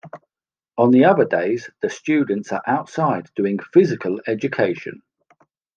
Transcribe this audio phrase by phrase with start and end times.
[0.79, 5.03] On the other days, the students are outside doing physical education.